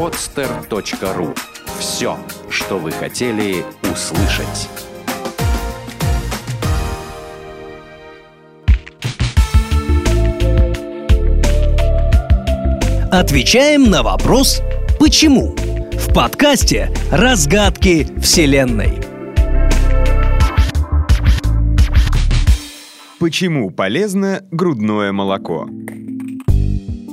[0.00, 1.36] podster.ru.
[1.78, 2.16] Все,
[2.48, 4.70] что вы хотели услышать.
[13.12, 14.62] Отвечаем на вопрос
[14.98, 15.54] «Почему?»
[15.92, 19.02] в подкасте «Разгадки Вселенной».
[23.18, 25.68] Почему полезно грудное молоко?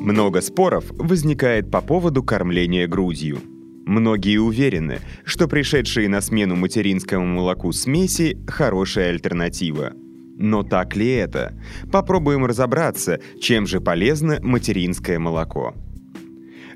[0.08, 3.40] Много споров возникает по поводу кормления грудью.
[3.86, 9.92] Многие уверены, что пришедшие на смену материнскому молоку смеси– хорошая альтернатива.
[10.38, 11.62] Но так ли это?
[11.92, 15.76] Попробуем разобраться, чем же полезно материнское молоко.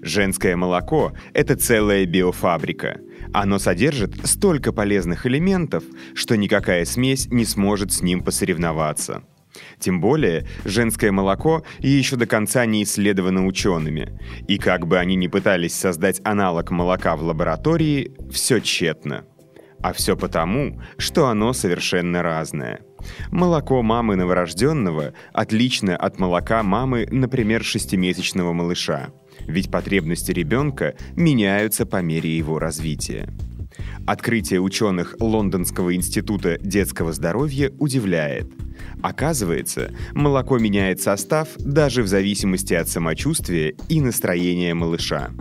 [0.02, 2.99] Женское молоко– это целая биофабрика.
[3.32, 5.85] Оно содержит столько полезных элементов,
[6.16, 9.23] что никакая смесь не сможет с ним посоревноваться.
[9.80, 14.20] Тем более, женское молоко еще до конца не исследовано учеными.
[14.48, 19.26] И как бы они ни пытались создать аналог молока в лаборатории, все тщетно.
[19.82, 22.82] А все потому, что оно совершенно разное.
[23.32, 29.10] Молоко мамы новорожденного отлично от молока мамы, например, шестимесячного малыша.
[29.48, 33.27] Ведь потребности ребенка меняются по мере его развития.
[34.05, 38.52] Открытие ученых Лондонского института детского здоровья удивляет.
[39.01, 45.32] Оказывается, молоко меняет состав даже в зависимости от самочувствия и настроения малыша.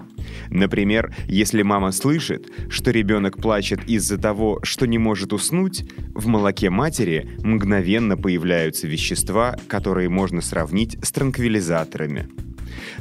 [0.51, 6.71] Например, если мама слышит, что ребенок плачет из-за того, что не может уснуть, в молоке
[6.71, 12.29] матери мгновенно появляются вещества, которые можно сравнить с транквилизаторами.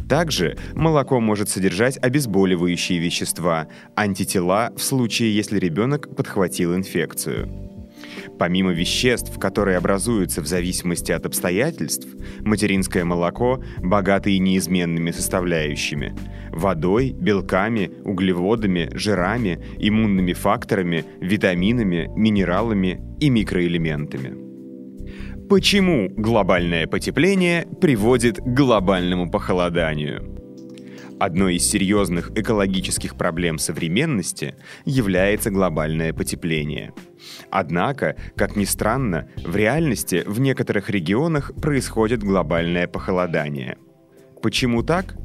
[0.08, 7.79] Также молоко может содержать обезболивающие вещества, антитела в случае, если ребенок подхватил инфекцию.
[8.38, 12.08] Помимо веществ, которые образуются в зависимости от обстоятельств,
[12.42, 16.16] материнское молоко богато и неизменными составляющими–
[16.52, 24.50] водой, белками, углеводами, жирами, иммунными факторами, витаминами, минералами и микроэлементами.
[25.50, 30.39] Почему глобальное потепление приводит к глобальному похолоданию?
[31.20, 36.94] Одной из серьезных экологических проблем современности является глобальное потепление.
[37.52, 43.78] Однако, как ни странно, в реальности в некоторых регионах происходит глобальное похолодание.
[44.42, 45.18] Почему так?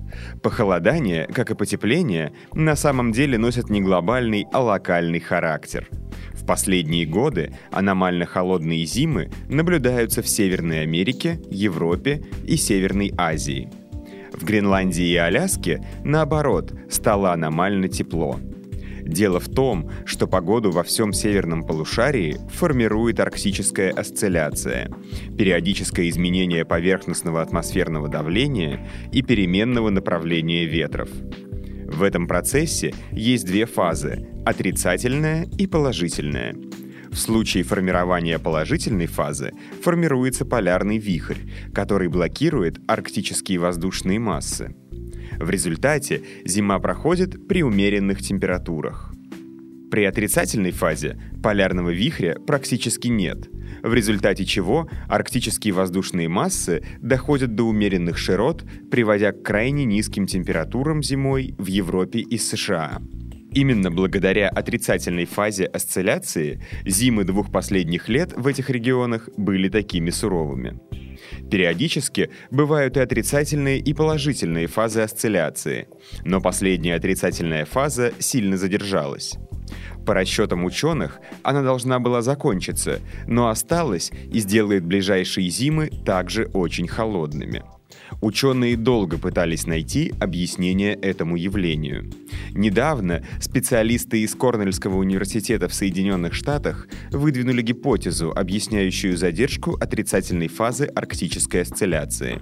[0.42, 5.88] Похолодание, как и потепление, на самом деле носят не глобальный, а локальный характер–
[6.44, 13.70] в последние годы аномально холодные зимы наблюдаются в Северной Америке, Европе и Северной Азии.
[14.44, 18.38] Гренландии и Аляске, наоборот, стало аномально тепло.
[19.02, 24.90] Дело в том, что погоду во всем северном полушарии формирует арктическая осцилляция,
[25.36, 31.08] периодическое изменение поверхностного атмосферного давления и переменного направления ветров–
[31.94, 36.56] в этом процессе есть две фазы– отрицательная и положительная.
[37.14, 41.38] В случае формирования положительной фазы формируется полярный вихрь,
[41.72, 44.74] который блокирует арктические воздушные массы.
[45.38, 49.14] В результате зима проходит при умеренных температурах.
[49.92, 53.48] При отрицательной фазе полярного вихря практически нет,
[53.84, 61.00] в результате чего арктические воздушные массы доходят до умеренных широт, приводя к крайне низким температурам
[61.00, 63.00] зимой в Европе и США.
[63.54, 70.80] Именно благодаря отрицательной фазе осцилляции зимы двух последних лет в этих регионах были такими суровыми.
[71.48, 75.86] Периодически бывают и отрицательные, и положительные фазы осцилляции,
[76.24, 79.34] но последняя отрицательная фаза сильно задержалась.
[80.04, 86.88] По расчетам ученых, она должна была закончиться, но осталась и сделает ближайшие зимы также очень
[86.88, 87.62] холодными.
[88.20, 92.10] Ученые долго пытались найти объяснение этому явлению.
[92.52, 101.62] Недавно специалисты из Корнельского университета в Соединенных Штатах выдвинули гипотезу, объясняющую задержку отрицательной фазы арктической
[101.62, 102.40] осцилляции.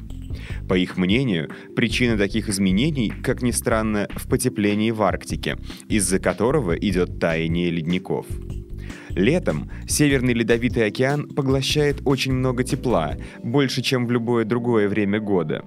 [0.68, 5.58] По их мнению, причина таких изменений, как ни странно, в потеплении в Арктике,
[5.88, 8.26] из-за которого идет таяние ледников.
[9.14, 15.64] Летом Северный Ледовитый океан поглощает очень много тепла, больше, чем в любое другое время года.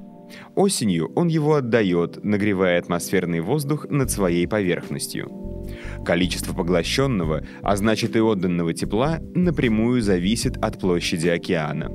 [0.55, 5.54] Осенью он его отдает, нагревая атмосферный воздух над своей поверхностью.
[6.03, 11.89] Количество поглощенного, а значит и отданного тепла, напрямую зависит от площади океана.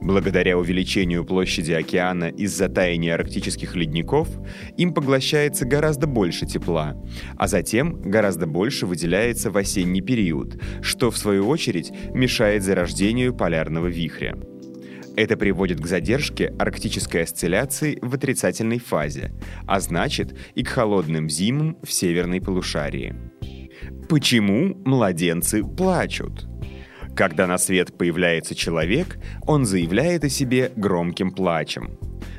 [0.00, 4.28] Благодаря увеличению площади океана из-за таяния арктических ледников,
[4.76, 6.94] им поглощается гораздо больше тепла,
[7.36, 13.86] а затем гораздо больше выделяется в осенний период, что в свою очередь мешает зарождению полярного
[13.86, 14.36] вихря.
[15.16, 19.32] Это приводит к задержке арктической осцилляции в отрицательной фазе,
[19.66, 23.14] а значит и к холодным зимам в северной полушарии.
[24.08, 26.46] Почему младенцы плачут?
[27.14, 31.96] Когда на свет появляется человек, он заявляет о себе громким плачем.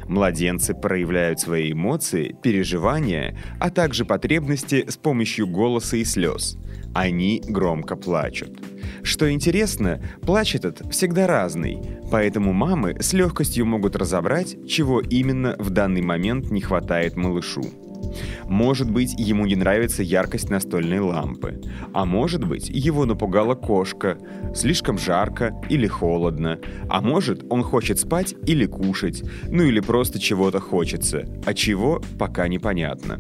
[0.08, 6.58] Младенцы проявляют свои эмоции, переживания, а также потребности с помощью голоса и слез.
[6.94, 8.60] Они громко плачут.
[9.04, 11.80] Что интересно, плач этот всегда разный,
[12.12, 17.64] поэтому мамы с легкостью могут разобрать, чего именно в данный момент не хватает малышу.
[18.48, 21.62] Может быть, ему не нравится яркость настольной лампы.
[21.94, 24.18] А может быть, его напугала кошка,
[24.54, 26.60] слишком жарко или холодно.
[26.90, 32.48] А может, он хочет спать или кушать, ну или просто чего-то хочется, а чего пока
[32.48, 33.20] непонятно.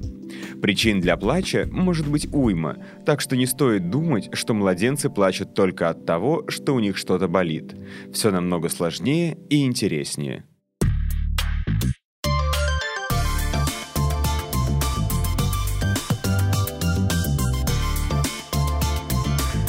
[0.62, 5.89] Причин для плача может быть уйма, так что не стоит думать, что младенцы плачут только
[5.89, 7.75] от того, что у них что-то болит.
[8.12, 10.45] Все намного сложнее и интереснее.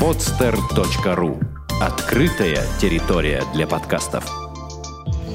[0.07, 1.37] podster.ru
[1.83, 4.25] Открытая территория для подкастов.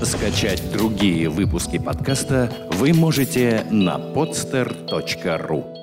[0.01, 5.80] Скачать другие выпуски подкаста вы можете на podster.ru